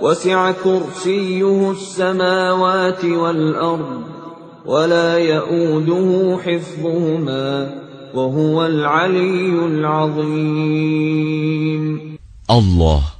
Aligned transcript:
وسع 0.00 0.50
كرسيه 0.50 1.70
السماوات 1.70 3.04
والأرض 3.04 4.02
ولا 4.66 5.18
يؤوده 5.18 6.38
حفظهما 6.44 7.74
وهو 8.14 8.66
العلي 8.66 9.66
العظيم 9.66 11.04
Allah 12.44 13.14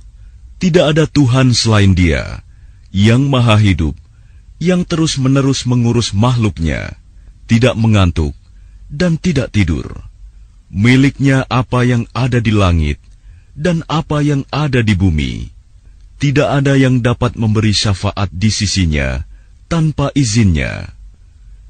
Tidak 0.65 0.97
ada 0.97 1.05
Tuhan 1.05 1.53
selain 1.53 1.93
Dia 1.93 2.41
yang 2.95 3.27
Maha 3.29 3.61
Hidup, 3.61 3.93
yang 4.63 4.87
terus-menerus 4.87 5.67
mengurus 5.69 6.17
makhluknya, 6.17 6.95
tidak 7.51 7.77
mengantuk 7.77 8.33
dan 8.89 9.21
tidak 9.21 9.53
tidur. 9.53 9.85
Miliknya 10.73 11.45
apa 11.53 11.85
yang 11.85 12.09
ada 12.17 12.41
di 12.41 12.49
langit 12.55 12.97
dan 13.53 13.85
apa 13.93 14.25
yang 14.25 14.47
ada 14.49 14.81
di 14.81 14.97
bumi. 14.97 15.53
tidak 16.20 16.50
ada 16.52 16.76
yang 16.76 17.00
dapat 17.00 17.40
memberi 17.40 17.72
syafaat 17.72 18.28
di 18.28 18.52
sisinya 18.52 19.24
tanpa 19.72 20.12
izinnya. 20.12 20.92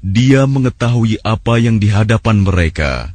Dia 0.02 0.50
mengetahui 0.50 1.22
apa 1.22 1.62
yang 1.62 1.78
di 1.78 1.86
hadapan 1.86 2.42
mereka 2.42 3.14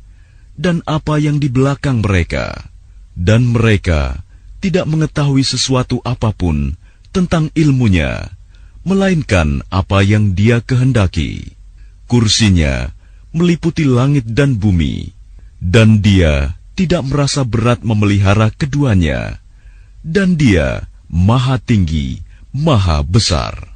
dan 0.55 0.79
apa 0.87 1.19
yang 1.19 1.37
di 1.43 1.51
belakang 1.51 1.99
mereka, 1.99 2.71
dan 3.13 3.51
mereka 3.51 4.23
tidak 4.63 4.87
mengetahui 4.87 5.43
sesuatu 5.43 5.99
apa 6.07 6.31
pun 6.31 6.79
tentang 7.11 7.51
ilmunya, 7.51 8.31
melainkan 8.87 9.59
apa 9.67 10.01
yang 10.07 10.31
dia 10.31 10.63
kehendaki. 10.63 11.51
Kursinya 12.07 12.95
meliputi 13.35 13.83
langit 13.83 14.23
dan 14.23 14.55
bumi, 14.55 15.11
dan 15.59 15.99
dia 15.99 16.55
tidak 16.79 17.03
merasa 17.03 17.43
berat 17.43 17.83
memelihara 17.83 18.51
keduanya, 18.55 19.43
dan 19.99 20.39
dia 20.39 20.87
maha 21.09 21.57
tinggi, 21.57 22.21
maha 22.53 23.03
besar. 23.03 23.74